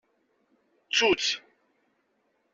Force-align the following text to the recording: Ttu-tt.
Ttu-tt. 0.87 1.29